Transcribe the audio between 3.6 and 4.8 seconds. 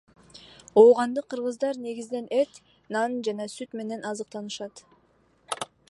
менен азыктанышат.